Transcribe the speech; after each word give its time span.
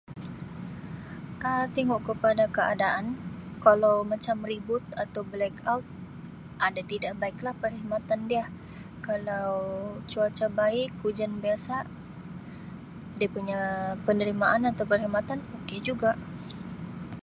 Um 1.49 1.65
Tengok 1.77 2.01
kepada 2.09 2.45
keadaan, 2.57 3.05
kalau 3.65 3.95
macam 4.11 4.37
ribut 4.51 4.81
atau 5.03 5.21
'blackout' 5.31 5.87
ada 6.67 6.81
tidak 6.91 7.13
baiklah 7.21 7.53
perkhidmatan 7.61 8.21
dia, 8.29 8.45
kalau 9.07 9.49
cuaca 10.11 10.45
baik, 10.59 10.89
hujan 11.05 11.31
biasa 11.43 11.75
dia 13.21 13.29
punya 13.35 13.61
penerimaan 14.05 14.61
atau 14.71 14.81
perkhidmatan 14.91 15.37
okay 15.61 15.77
juga. 15.87 16.11